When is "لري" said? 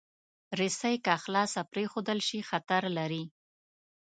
2.97-3.23